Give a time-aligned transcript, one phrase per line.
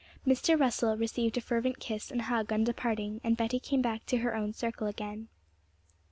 [0.25, 0.59] Mr.
[0.59, 4.35] Russell received a fervent kiss and hug on departing, and Betty came back to her
[4.35, 5.27] own circle again.